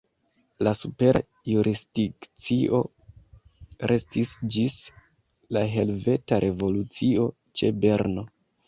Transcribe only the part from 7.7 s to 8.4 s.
Berno.